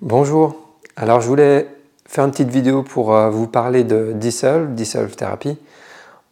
[0.00, 0.54] Bonjour,
[0.94, 1.66] alors je voulais
[2.06, 5.58] faire une petite vidéo pour euh, vous parler de Dissolve, Dissolve Therapy.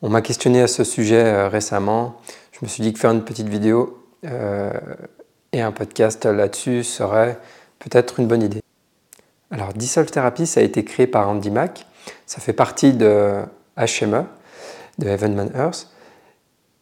[0.02, 2.14] On m'a questionné à ce sujet euh, récemment.
[2.52, 4.70] Je me suis dit que faire une petite vidéo euh,
[5.52, 7.41] et un podcast là-dessus serait
[7.80, 8.60] peut-être une bonne idée.
[9.50, 11.86] Alors Dissolve Therapy, ça a été créé par Andy Mack.
[12.24, 13.33] Ça fait partie de
[13.77, 14.27] HME,
[14.98, 15.88] de Heavenman Earth.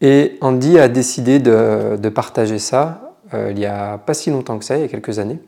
[0.03, 4.77] Et Andy a décidé de, partager ça il n'y a pas si longtemps que ça,
[4.77, 5.41] il y a quelques années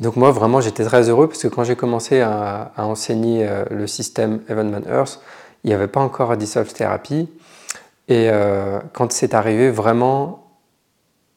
[0.00, 3.86] donc moi, vraiment, j'étais très heureux parce que quand j'ai commencé à, enseigner euh, le
[3.86, 5.20] système Evenman Earth,
[5.64, 7.28] il n'y avait pas encore Dissolve Therapy.
[8.06, 10.44] Et euh, quand c'est arrivé, vraiment,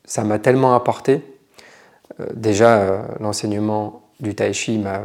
[0.05, 1.23] ça m'a tellement apporté.
[2.19, 5.01] Euh, déjà, l'enseignement du Tai Chi m'a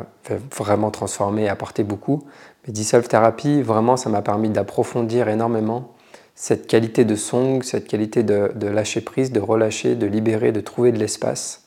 [0.55, 2.25] vraiment transformé et apporté beaucoup.
[2.67, 5.95] Mais Dissolve Therapy, vraiment, ça m'a permis d'approfondir énormément
[6.35, 10.93] cette qualité de song, cette qualité de lâcher prise, de relâcher, de libérer, de trouver
[10.93, 11.66] de l'espace.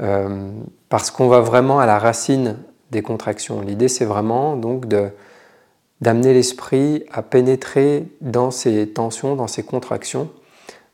[0.00, 0.52] Euh,
[0.88, 2.56] parce qu'on va vraiment à la racine
[2.90, 3.60] des contractions.
[3.60, 4.86] L'idée, c'est vraiment donc
[6.00, 10.30] d'amener l'esprit à pénétrer dans ces tensions, dans ces contractions.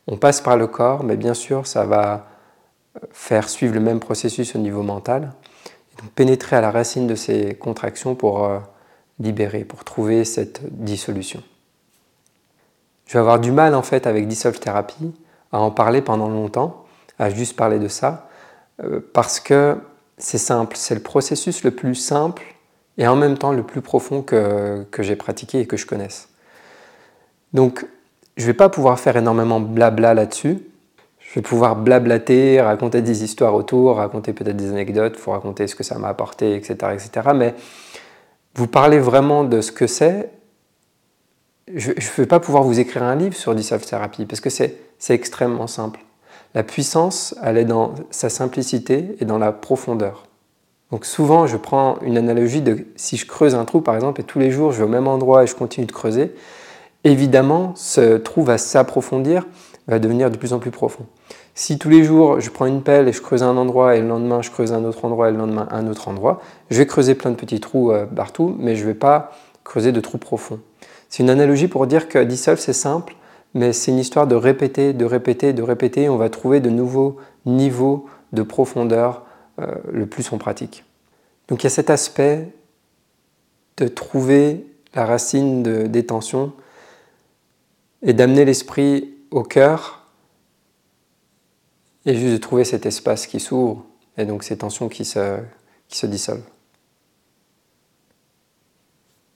[0.06, 2.28] On passe par le corps, mais bien sûr, ça va
[3.12, 5.32] faire suivre le même processus au niveau mental.
[6.00, 8.58] donc, pénétrer à la racine de ces contractions pour euh,
[9.18, 11.42] libérer, pour trouver cette dissolution.
[13.06, 15.14] Je vais avoir du mal en fait avec Dissolve Therapy
[15.52, 16.84] à en parler pendant longtemps,
[17.18, 18.25] à juste parler de ça,
[18.82, 19.76] euh, parce que
[20.18, 22.42] c'est simple, c'est le processus le plus simple
[22.98, 26.28] et en même temps le plus profond que, que j'ai pratiqué et que je connaisse.
[27.52, 27.86] Donc,
[28.36, 30.58] je ne vais pas pouvoir faire énormément blabla là-dessus.
[31.18, 35.74] Je vais pouvoir blablater, raconter des histoires autour, raconter peut-être des anecdotes, vous raconter ce
[35.74, 37.30] que ça m'a apporté, etc., etc.
[37.34, 37.54] Mais
[38.54, 40.30] vous parlez vraiment de ce que c'est.
[41.74, 44.78] Je ne vais pas pouvoir vous écrire un livre sur Dissolve Therapy parce que c'est
[45.08, 46.00] extrêmement simple.
[46.56, 50.24] La puissance, elle est dans sa simplicité et dans la profondeur.
[50.90, 54.24] Donc souvent, je prends une analogie de si je creuse un trou, par exemple, et
[54.24, 56.32] tous les jours, je vais au même endroit et je continue de creuser,
[57.04, 59.46] évidemment, ce trou va s'approfondir,
[59.86, 61.04] va devenir de plus en plus profond.
[61.54, 64.08] Si tous les jours, je prends une pelle et je creuse un endroit, et le
[64.08, 66.40] lendemain, je creuse un autre endroit, et le lendemain, un autre endroit,
[66.70, 69.92] je vais creuser plein de petits trous euh, partout, mais je ne vais pas creuser
[69.92, 70.60] de trous profonds.
[71.10, 73.14] C'est une analogie pour dire que dissolve, c'est simple,
[73.56, 76.10] mais c'est une histoire de répéter, de répéter, de répéter.
[76.10, 79.24] On va trouver de nouveaux niveaux de profondeur
[79.58, 80.84] euh, le plus on pratique.
[81.48, 82.48] Donc il y a cet aspect
[83.78, 86.52] de trouver la racine de, des tensions
[88.02, 90.06] et d'amener l'esprit au cœur
[92.04, 93.86] et juste de trouver cet espace qui s'ouvre
[94.18, 95.38] et donc ces tensions qui se,
[95.88, 96.44] qui se dissolvent.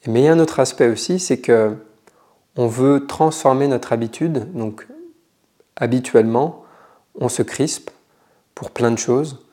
[0.06, 1.76] Mais il y a un autre aspect aussi, c'est que
[2.60, 4.52] on veut transformer notre habitude.
[4.52, 4.86] Donc,
[5.76, 6.62] habituellement,
[7.18, 7.90] on se crispe
[8.54, 9.46] pour plein de choses.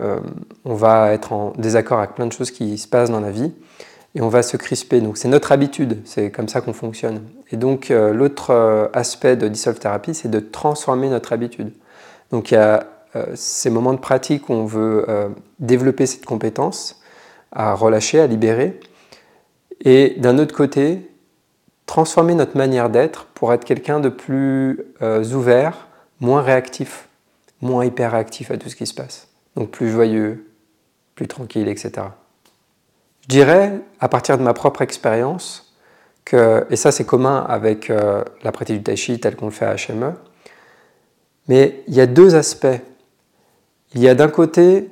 [0.00, 0.20] Euh,
[0.64, 3.52] on va être en désaccord avec plein de choses qui se passent dans la vie
[4.14, 5.00] et on va se crisper.
[5.00, 7.22] Donc, c'est notre habitude, c'est comme ça qu'on fonctionne.
[7.50, 11.72] Et donc, euh, l'autre euh, aspect de Dissolve Therapy, c'est de transformer notre habitude.
[12.30, 12.86] Donc, il y a
[13.34, 15.06] ces moments de pratique où on veut
[15.58, 17.00] développer cette compétence
[17.50, 18.78] à relâcher, à libérer.
[19.80, 21.08] Et d'un autre côté,
[21.86, 25.86] transformer notre manière d'être pour être quelqu'un de plus euh, ouvert,
[26.20, 27.08] moins réactif,
[27.60, 29.28] moins hyper réactif à tout ce qui se passe.
[29.54, 30.50] Donc plus joyeux,
[31.14, 31.92] plus tranquille, etc.
[33.22, 35.74] Je dirais, à partir de ma propre expérience,
[36.24, 39.52] que, et ça c'est commun avec euh, la pratique du tai chi tel qu'on le
[39.52, 40.12] fait à HME,
[41.48, 42.66] mais il y a deux aspects.
[43.94, 44.90] Il y a d'un côté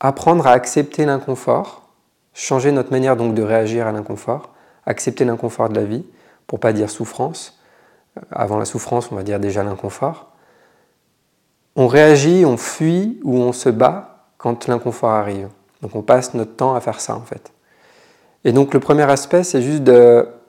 [0.00, 1.88] apprendre à accepter l'inconfort,
[2.34, 4.52] changer notre manière donc de réagir à l'inconfort,
[4.84, 6.04] accepter l'inconfort de la vie,
[6.46, 7.58] pour pas dire souffrance.
[8.16, 10.32] Euh, avant la souffrance, on va dire déjà l'inconfort.
[11.74, 15.48] On réagit, on fuit ou on se bat quand l'inconfort arrive.
[15.82, 17.52] Donc on passe notre temps à faire ça en fait.
[18.44, 19.82] Et donc le premier aspect, c'est juste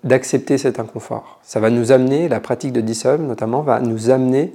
[0.03, 1.39] d'accepter cet inconfort.
[1.43, 4.53] Ça va nous amener, la pratique de dissolve notamment, va nous amener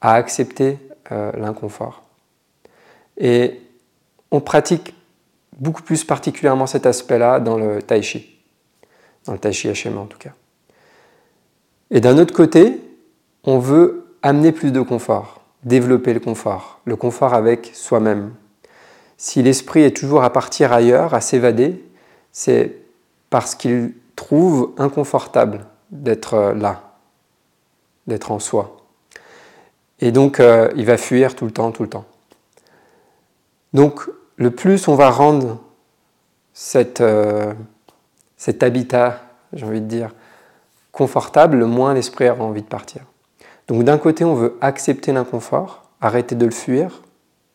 [0.00, 0.78] à accepter
[1.12, 2.02] euh, l'inconfort.
[3.18, 3.60] Et
[4.30, 4.94] on pratique
[5.58, 8.42] beaucoup plus particulièrement cet aspect-là dans le tai chi,
[9.26, 10.32] dans le tai chi HM en tout cas.
[11.92, 12.80] Et d'un autre côté,
[13.44, 18.32] on veut amener plus de confort, développer le confort, le confort avec soi-même,
[19.18, 21.84] Si l'esprit est toujours à partir ailleurs, à s'évader,
[22.32, 22.78] c'est
[23.30, 26.94] parce qu'il trouve inconfortable d'être là,
[28.06, 28.78] d'être en soi.
[30.00, 32.06] Et donc, euh, il va fuir tout le temps, tout le temps.
[33.74, 35.60] Donc, le plus on va rendre
[37.00, 37.54] euh,
[38.36, 39.20] cet habitat,
[39.52, 40.10] j'ai envie de dire,
[40.92, 43.02] confortable, le moins l'esprit aura envie de partir.
[43.68, 47.02] Donc, d'un côté, on veut accepter l'inconfort, arrêter de le fuir,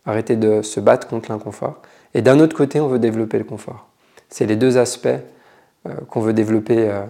[0.05, 1.81] arrêter de se battre contre l'inconfort.
[2.13, 3.87] Et d'un autre côté, on veut développer le confort.
[4.29, 7.03] C'est les deux aspects euh, qu'on veut développer euh,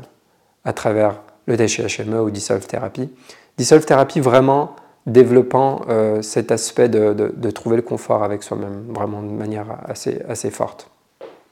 [0.66, 3.10] à travers le DHME ou Dissolve Therapy.
[3.58, 4.76] Dissolve Therapy vraiment
[5.06, 10.52] développant euh, cet aspect de, trouver le confort avec soi-même, vraiment de manière assez, assez
[10.52, 10.90] forte.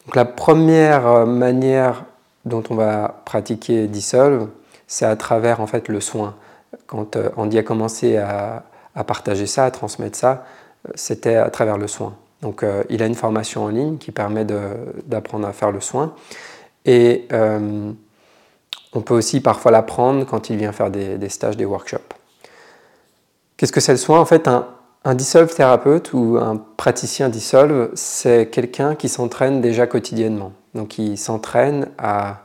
[0.05, 2.03] Donc, la première manière
[2.43, 4.49] dont on va pratiquer Dissolve,
[4.87, 6.35] c'est à travers en fait le soin.
[6.87, 8.63] Quand Andy a commencé à,
[9.07, 10.45] partager ça, à transmettre ça,
[10.93, 12.15] c'était à travers le soin.
[12.41, 16.13] Donc il a une formation en ligne qui permet d'apprendre à faire le soin.
[16.85, 17.91] Et euh,
[18.93, 22.13] on peut aussi parfois l'apprendre quand il vient faire des, stages, des workshops.
[23.57, 24.19] Qu'est-ce que c'est le soin?
[24.19, 24.67] En fait, un,
[25.03, 30.53] un dissolve thérapeute ou un praticien dissolve, c'est quelqu'un qui s'entraîne déjà quotidiennement.
[30.73, 32.44] Donc il s'entraîne à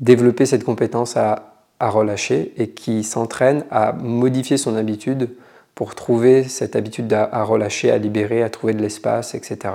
[0.00, 1.50] développer cette compétence à,
[1.80, 5.28] relâcher et qui s'entraîne à modifier son habitude
[5.74, 9.74] pour trouver cette habitude à relâcher, à libérer, à trouver de l'espace, etc.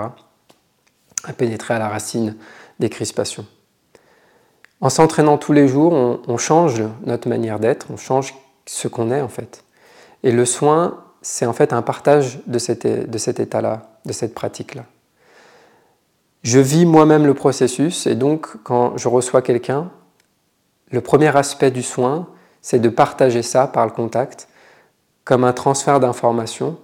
[1.24, 2.36] À pénétrer à la racine
[2.80, 3.46] des crispations.
[4.82, 5.94] En s'entraînant tous les jours,
[6.28, 8.34] on, change notre manière d'être, on change
[8.66, 9.64] ce qu'on est en fait.
[10.24, 14.34] Et le soin, c'est en fait un partage de cet, de cet état-là, de cette
[14.34, 14.86] pratique-là.
[16.44, 19.92] Je vis moi-même le processus et donc quand je reçois quelqu'un,
[20.92, 22.28] le premier aspect du soin,
[22.62, 24.48] c'est de partager ça par le contact,
[25.24, 26.78] comme un transfert d'informations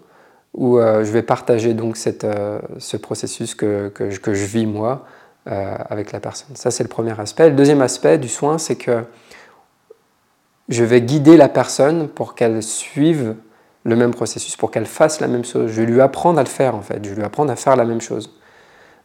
[0.53, 5.05] où euh, je vais partager donc euh, ce processus que, je vis moi
[5.47, 6.55] euh, avec la personne.
[6.55, 7.49] Ça, c'est le premier aspect.
[7.49, 9.03] Le deuxième aspect du soin, c'est que
[10.69, 13.35] je vais guider la personne pour qu'elle suive
[13.83, 15.71] le même processus, pour qu'elle fasse la même chose.
[15.71, 17.03] Je vais lui apprendre à le faire, en fait.
[17.03, 18.33] Je vais lui apprendre à faire la même chose.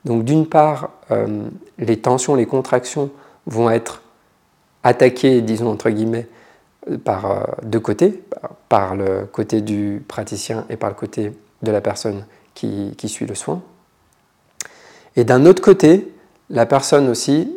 [0.07, 0.89] Donc, d'une part,
[1.77, 3.11] les tensions, les contractions
[3.45, 4.01] vont être
[4.83, 6.27] attaquées, disons entre guillemets,
[7.05, 8.23] par euh, deux côtés,
[8.69, 11.33] par le côté du praticien et par le côté
[11.63, 12.25] de la personne
[12.55, 13.63] qui, suit le soin.
[15.17, 16.13] Et d'un autre côté,
[16.51, 17.53] la personne aussi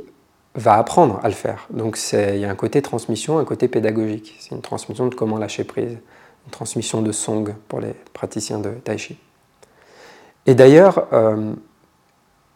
[0.56, 1.68] va apprendre à le faire.
[1.72, 4.36] Donc il y a un côté transmission, un côté pédagogique.
[4.40, 5.98] C'est une transmission de comment lâcher prise,
[6.46, 9.18] une transmission de song pour les praticiens de tai chi.
[10.46, 11.54] Et d'ailleurs, euh,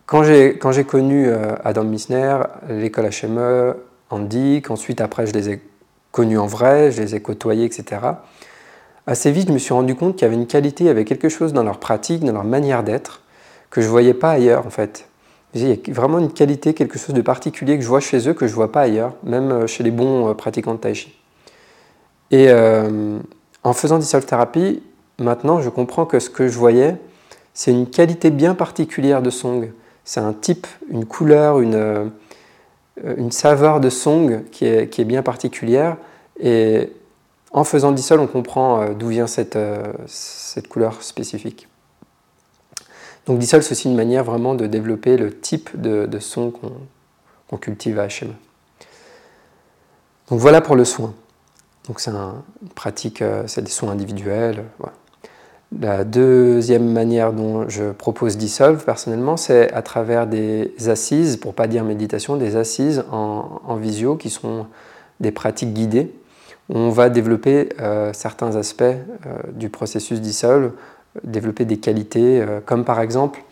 [0.06, 2.38] quand j'ai connu euh, Adam Misner,
[2.69, 3.75] l'école HME,
[4.09, 5.62] Andy, qu'ensuite après je les ai
[6.12, 8.01] connus en vrai, je les ai côtoyés, etc.,
[9.06, 11.06] assez vite je me suis rendu compte qu'il y avait une qualité, il y avait
[11.06, 13.21] quelque chose dans leur pratique, dans leur manière d'être,
[13.69, 15.07] que je ne voyais pas ailleurs en fait.
[15.54, 18.33] Il y a vraiment une qualité, quelque chose de particulier que je vois chez eux
[18.33, 20.94] que je ne vois pas ailleurs, même euh, chez les bons euh, pratiquants de tai
[20.94, 21.18] chi.
[22.31, 23.18] Et euh,
[23.63, 24.83] en faisant dissolve thérapie,
[25.19, 26.98] maintenant je comprends que ce que je voyais,
[27.54, 29.71] c'est une qualité bien particulière de song.
[30.04, 32.12] C'est un type, une couleur, une,
[33.03, 35.97] une saveur de song qui est, bien particulière.
[36.39, 36.91] Et
[37.51, 39.57] en faisant dissolve, on comprend d'où vient cette,
[40.07, 41.67] cette couleur spécifique.
[43.27, 47.99] Donc Dissol, c'est aussi une manière vraiment de développer le type de, son qu'on cultive
[47.99, 48.33] à HM.
[50.30, 51.13] Donc voilà pour le soin.
[51.87, 52.11] Donc c'est
[52.75, 54.63] pratique, euh, c'est des soins individuels.
[55.76, 61.68] La deuxième manière dont je propose Dissolve personnellement, c'est à travers des assises, pour pas
[61.68, 64.66] dire méditation, des assises en, visio qui sont
[65.19, 66.14] des pratiques guidées.
[66.69, 68.95] on va développer euh, certains aspects euh,
[69.52, 70.71] du processus Dissolve
[71.24, 73.44] développer des qualités, euh, comme par exemple,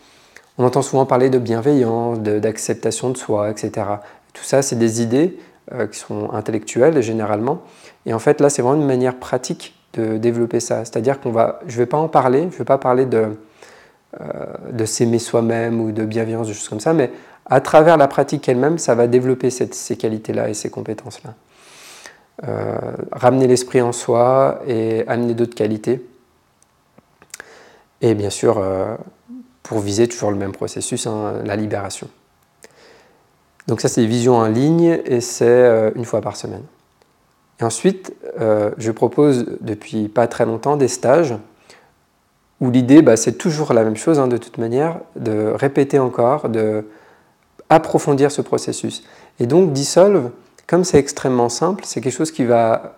[0.57, 3.87] on entend souvent parler de bienveillance, d'acceptation de, soi, etc.
[4.33, 5.37] Tout ça, c'est des idées
[5.91, 7.61] qui sont intellectuelles généralement.
[8.05, 10.85] Et en fait, là, c'est vraiment une manière pratique de développer ça.
[10.85, 13.29] C'est-à-dire qu'on va, je ne vais pas en parler, je ne vais pas parler de,
[14.21, 14.25] euh,
[14.71, 17.11] de s'aimer soi-même ou de bienveillance, des choses comme ça, mais
[17.45, 21.33] à travers la pratique elle-même, ça va développer ces qualités-là et ces compétences-là.
[23.11, 26.01] ramener l'esprit en soi et amener d'autres qualités
[28.01, 28.95] et bien sûr euh,
[29.63, 32.07] pour viser toujours le même processus, hein, la libération.
[33.67, 36.63] Donc ça c'est des visions en ligne et c'est euh, une fois par semaine.
[37.59, 41.35] Et ensuite, euh, je propose depuis pas très longtemps des stages
[42.61, 46.49] où l'idée bah, c'est toujours la même chose hein, de toute manière, de répéter encore,
[46.49, 46.85] de
[47.69, 49.03] approfondir ce processus.
[49.39, 50.31] Et donc Dissolve,
[50.67, 52.95] comme c'est extrêmement simple, c'est quelque chose qui va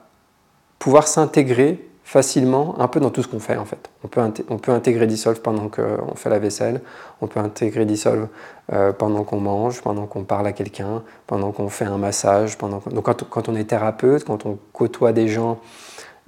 [0.80, 3.90] pouvoir s'intégrer facilement un peu dans tout ce qu'on fait en fait.
[4.02, 6.80] On peut, intégrer Dissolve pendant qu'on fait la vaisselle,
[7.20, 8.30] on peut intégrer Dissolve
[8.72, 12.58] euh, pendant qu'on mange, pendant qu'on parle à quelqu'un, pendant qu'on fait un massage.
[12.58, 15.60] Pendant Donc quand, on est thérapeute, quand on côtoie des gens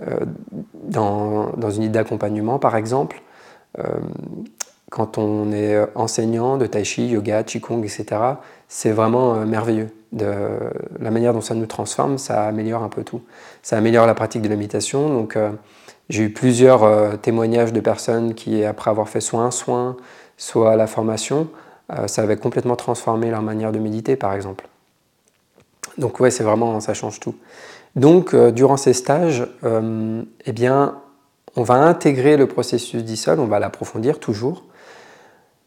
[0.05, 0.17] euh,
[0.74, 3.21] dans, une idée d'accompagnement par exemple,
[3.77, 3.83] euh,
[4.89, 8.05] quand on est enseignant de tai chi, yoga, qigong, etc.,
[8.67, 10.31] c'est vraiment merveilleux de
[11.00, 13.22] la manière dont ça nous transforme, ça améliore un peu tout.
[13.62, 15.10] Ça améliore la pratique de la méditation.
[15.10, 15.51] Donc, euh,
[16.10, 19.98] j'ai eu plusieurs euh, témoignages de personnes qui, après avoir fait soit un soin,
[20.38, 21.48] soit la formation,
[21.91, 24.67] euh, ça avait complètement transformé leur manière de méditer, par exemple.
[25.98, 27.36] Donc, ouais, c'est vraiment, ça change tout.
[27.96, 31.00] Donc, durant ces stages, eh bien,
[31.55, 34.63] on va intégrer le processus d'ISOL, on va l'approfondir toujours.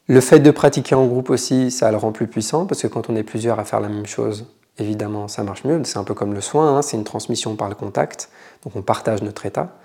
[0.09, 3.09] Le fait de pratiquer en groupe aussi, ça le rend plus puissant parce que quand
[3.09, 4.47] on est plusieurs à faire la même chose,
[4.79, 5.81] évidemment, ça marche mieux.
[5.85, 8.31] C'est un peu comme le soin, hein, c'est une transmission par le contact,
[8.65, 9.77] donc on partage notre état.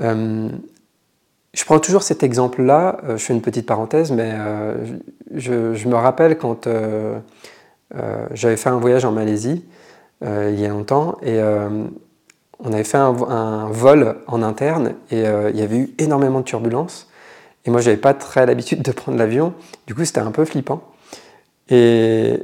[0.00, 0.48] Euh,
[1.52, 4.74] je prends toujours cet exemple-là, euh, je fais une petite parenthèse, mais euh,
[5.34, 6.68] je, me rappelle quand
[8.32, 9.64] j'avais fait un voyage en Malaisie
[10.22, 11.40] il y a longtemps et
[12.60, 16.44] on avait fait un, un, vol en interne et il y avait eu énormément de
[16.44, 17.11] turbulences.
[17.64, 19.54] Et moi, j'avais pas très l'habitude de prendre l'avion.
[19.86, 20.82] Du coup, c'était un peu flippant.
[21.68, 22.38] Et,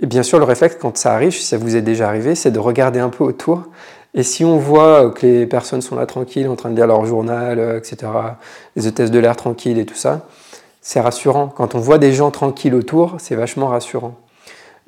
[0.00, 2.58] bien sûr, le réflexe, quand ça arrive, si ça vous est déjà arrivé, c'est de
[2.58, 3.64] regarder un peu autour.
[4.14, 7.04] Et si on voit que les personnes sont là tranquilles, en train de lire leur
[7.04, 8.10] journal, euh, etc.,
[8.74, 10.26] les hôtesses de l'air tranquilles et tout ça,
[10.80, 11.48] c'est rassurant.
[11.48, 14.14] Quand on voit des gens tranquilles autour, c'est vachement rassurant.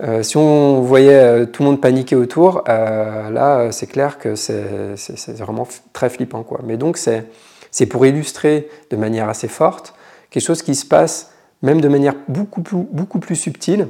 [0.03, 4.97] Euh, si on voyait euh, tout le monde paniquer autour, là, c'est clair que c'est
[5.39, 6.43] vraiment très flippant.
[6.43, 6.61] Quoi.
[6.65, 7.27] Mais donc, c'est
[7.71, 9.95] c'est pour illustrer de manière assez forte
[10.31, 13.89] quelque chose qui se passe même de manière beaucoup plus, subtile,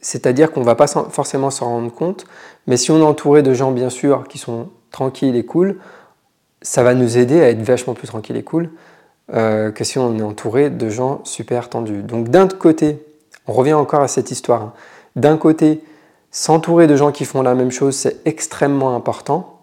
[0.00, 2.24] c'est-à-dire qu'on ne va pas forcément s'en rendre compte,
[2.66, 5.78] mais si on est entouré de gens bien sûr qui sont tranquilles et cool,
[6.62, 8.70] ça va nous aider à être vachement plus tranquille et cool
[9.34, 12.02] euh, que si on est entouré de gens super tendus.
[12.02, 13.04] Donc d'un côté,
[13.46, 14.72] on revient encore à cette histoire, hein.
[15.16, 15.82] d'un côté,
[16.30, 19.59] s'entourer de gens qui font la même chose, c'est extrêmement important,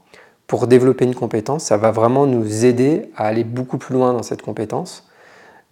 [0.47, 4.23] pour développer une compétence, ça va vraiment nous aider à aller beaucoup plus loin dans
[4.23, 5.07] cette compétence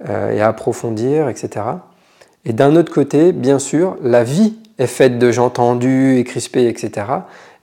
[0.08, 1.66] euh, et à approfondir, etc.
[2.44, 6.68] Et d'un autre côté, bien sûr, la vie est faite de gens tendus et crispés,
[6.68, 7.08] etc.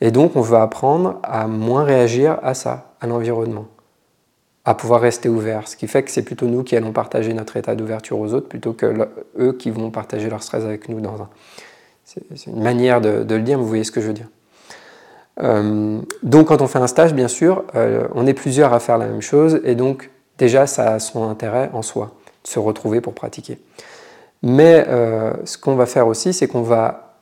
[0.00, 3.66] Et donc, on va apprendre à moins réagir à ça, à l'environnement,
[4.64, 5.68] à pouvoir rester ouvert.
[5.68, 8.48] Ce qui fait que c'est plutôt nous qui allons partager notre état d'ouverture aux autres
[8.48, 11.28] plutôt que eux qui vont partager leur stress avec nous dans un.
[12.04, 14.28] C'est une manière de, de le dire, mais vous voyez ce que je veux dire.
[15.40, 18.98] Euh, donc quand on fait un stage, bien sûr, euh, on est plusieurs à faire
[18.98, 22.12] la même chose et donc déjà ça a son intérêt en soi
[22.44, 23.58] de se retrouver pour pratiquer.
[24.42, 27.14] Mais euh, ce qu'on va faire aussi, c'est qu'on va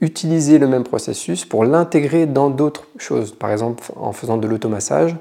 [0.00, 5.14] utiliser le même processus pour l'intégrer dans d'autres choses, par exemple en faisant de l'automassage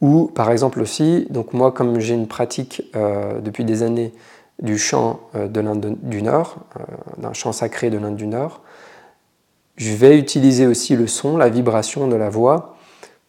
[0.00, 2.90] ou par exemple aussi, donc moi comme j'ai une pratique
[3.42, 4.14] depuis des années
[4.62, 6.56] du chant de l'Inde du Nord,
[7.18, 8.62] d'un chant sacré de l'Inde du Nord,
[9.80, 12.76] je vais utiliser aussi le son, la vibration de la voix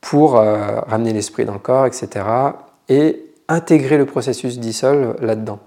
[0.01, 2.25] pour euh, ramener l'esprit dans le corps, etc.
[2.89, 5.59] Et intégrer le processus dissol là-dedans.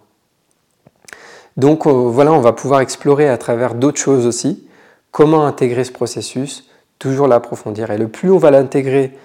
[1.57, 4.69] Donc euh, voilà, on va pouvoir explorer à travers d'autres choses aussi
[5.11, 7.91] comment intégrer ce processus, toujours l'approfondir.
[7.91, 9.17] Et le plus on va l'intégrer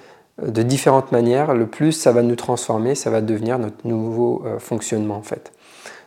[0.42, 4.46] euh, de différentes manières, le plus ça va nous transformer, ça va devenir notre nouveau
[4.60, 5.52] fonctionnement en fait.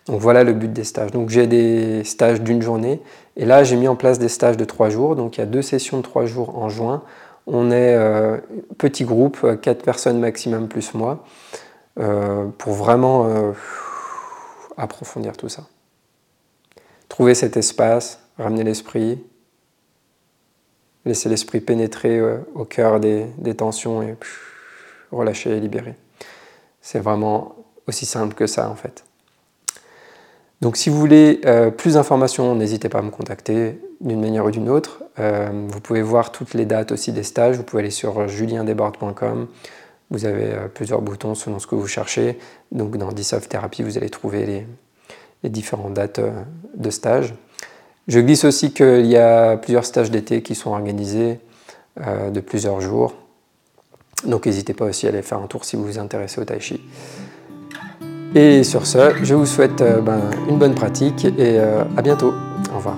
[0.06, 1.12] Donc voilà le but des stages.
[1.12, 3.00] Donc j'ai des stages d'une journée
[3.37, 5.16] et là j'ai mis en place des stages de trois jours.
[5.16, 7.02] Donc il y a deux sessions de trois jours en juin.
[7.47, 8.38] On est euh,
[8.78, 11.25] petit groupe, euh, quatre personnes maximum plus moi,
[11.99, 13.52] euh, pour vraiment
[14.76, 15.64] approfondir tout ça.
[17.09, 19.23] Trouver cet espace, ramener l'esprit,
[21.04, 22.21] laisser l'esprit pénétrer
[22.54, 24.16] au cœur des, des tensions et
[25.11, 25.94] relâcher et libérer.
[26.80, 27.56] C'est vraiment
[27.87, 29.04] aussi simple que ça en fait.
[30.62, 34.52] Donc si vous voulez euh, plus d'informations, n'hésitez pas à me contacter d'une manière ou
[34.52, 35.02] d'une autre.
[35.19, 37.57] Euh, vous pouvez voir toutes les dates aussi des stages.
[37.57, 39.49] Vous pouvez aller sur juliendesbordes.com.
[40.12, 42.38] Vous avez euh, plusieurs boutons selon ce que vous cherchez.
[42.71, 44.47] Donc dans Dissolve Therapy, vous allez trouver
[45.42, 46.21] les, différentes dates
[46.76, 47.35] de stage.
[48.07, 51.40] Je glisse aussi qu'il y a plusieurs stages d'été qui sont organisés
[51.99, 53.16] de plusieurs jours.
[54.25, 56.61] Donc n'hésitez pas aussi à aller faire un tour si vous vous intéressez au tai
[56.61, 56.81] chi.
[58.35, 62.33] Et sur ce, je vous souhaite euh, ben, une bonne pratique et euh, à bientôt.
[62.73, 62.97] Au revoir.